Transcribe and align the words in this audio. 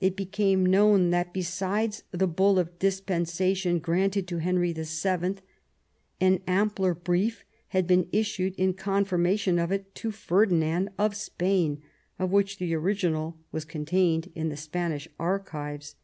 It 0.00 0.16
became 0.16 0.64
known 0.64 1.10
that, 1.10 1.34
besides 1.34 2.04
the 2.12 2.26
bull 2.26 2.58
of 2.58 2.78
dispensation 2.78 3.78
granted 3.78 4.26
to 4.28 4.38
Henry 4.38 4.72
VII., 4.72 5.34
an 6.18 6.40
ampler 6.46 6.94
brief 6.94 7.44
had 7.68 7.86
been 7.86 8.08
issued 8.10 8.54
in 8.54 8.72
con 8.72 9.04
firmation 9.04 9.62
of 9.62 9.70
it 9.70 9.94
to 9.96 10.12
Ferdinand 10.12 10.88
of 10.96 11.14
Spain, 11.14 11.82
of 12.18 12.30
which 12.32 12.56
the 12.56 12.74
original 12.74 13.36
was 13.52 13.66
contained 13.66 14.32
in 14.34 14.48
the 14.48 14.56
Spanish 14.56 15.06
archives. 15.18 15.94